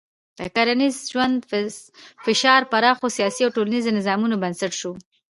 د 0.39 0.39
کرنیز 0.55 0.95
ژوند 1.11 1.37
فشار 2.25 2.61
پراخو 2.71 3.07
سیاسي 3.17 3.41
او 3.43 3.55
ټولنیزو 3.57 3.95
نظامونو 3.97 4.35
بنسټ 4.43 4.71
شو. 4.79 4.91